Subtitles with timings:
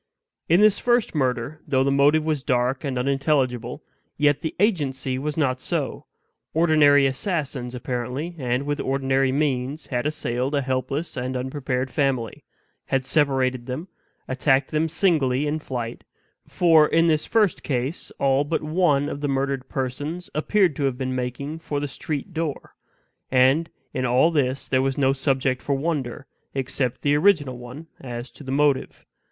[0.49, 3.83] In this first murder, though the motive was dark and unintelligible,
[4.17, 6.07] yet the agency was not so;
[6.55, 12.43] ordinary assassins apparently, and with ordinary means, had assailed a helpless and unprepared family;
[12.85, 13.89] had separated them;
[14.27, 16.03] attacked them singly in flight
[16.47, 20.97] (for in this first case all but one of the murdered persons appeared to have
[20.97, 22.73] been making for the street door);
[23.29, 26.25] and in all this there was no subject for wonder,
[26.55, 29.05] except the original one as to the motive.